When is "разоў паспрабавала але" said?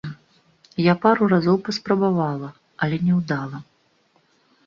1.33-2.97